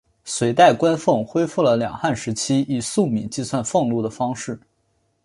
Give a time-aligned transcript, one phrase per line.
[0.23, 4.59] 隋代官俸恢复了两汉时期以粟米计算俸禄的方式。